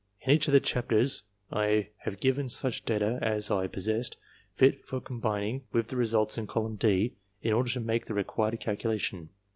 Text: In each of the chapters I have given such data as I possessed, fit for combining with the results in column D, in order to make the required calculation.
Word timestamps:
In 0.21 0.31
each 0.33 0.47
of 0.47 0.51
the 0.51 0.59
chapters 0.59 1.21
I 1.51 1.89
have 2.05 2.19
given 2.19 2.49
such 2.49 2.85
data 2.85 3.19
as 3.21 3.51
I 3.51 3.67
possessed, 3.67 4.17
fit 4.55 4.83
for 4.83 4.99
combining 4.99 5.65
with 5.73 5.89
the 5.89 5.95
results 5.95 6.39
in 6.39 6.47
column 6.47 6.75
D, 6.75 7.17
in 7.43 7.53
order 7.53 7.69
to 7.69 7.79
make 7.79 8.07
the 8.07 8.15
required 8.15 8.59
calculation. 8.59 9.29